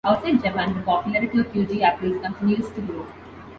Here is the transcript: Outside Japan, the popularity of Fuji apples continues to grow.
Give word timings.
Outside 0.03 0.41
Japan, 0.41 0.73
the 0.73 0.81
popularity 0.81 1.37
of 1.39 1.51
Fuji 1.51 1.83
apples 1.83 2.19
continues 2.23 2.67
to 2.71 2.81
grow. 2.81 3.05